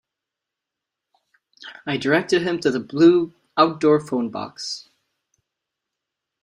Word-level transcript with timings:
I 1.85 1.97
directed 1.97 2.41
him 2.41 2.59
to 2.61 2.71
the 2.71 2.79
blue 2.79 3.35
outdoor 3.55 3.99
phone 3.99 4.31
box. 4.31 4.89